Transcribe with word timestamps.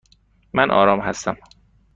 من 0.53 0.71
آرام 0.71 0.99
هستم. 1.01 1.37